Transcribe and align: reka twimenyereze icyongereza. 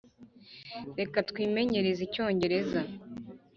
reka 0.99 1.17
twimenyereze 1.29 2.01
icyongereza. 2.07 2.81